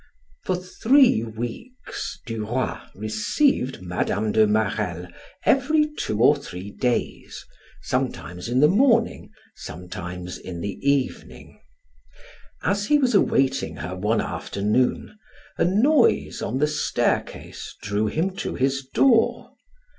For 0.45 0.55
three 0.55 1.21
weeks 1.23 2.19
Duroy 2.25 2.75
received 2.95 3.83
Mme. 3.83 4.31
de 4.31 4.47
Marelle 4.47 5.07
every 5.45 5.91
two 5.95 6.19
or 6.23 6.35
three 6.35 6.71
days, 6.71 7.45
sometimes 7.83 8.49
in 8.49 8.61
the 8.61 8.67
morning, 8.67 9.29
sometimes 9.53 10.39
in 10.39 10.59
the 10.59 10.79
evening. 10.81 11.61
As 12.63 12.87
he 12.87 12.97
was 12.97 13.13
awaiting 13.13 13.75
her 13.75 13.95
one 13.95 14.21
afternoon, 14.21 15.19
a 15.59 15.65
noise 15.65 16.41
on 16.41 16.57
the 16.57 16.65
staircase 16.67 17.75
drew 17.83 18.07
him 18.07 18.35
to 18.37 18.55
his 18.55 18.83
door. 18.83 19.51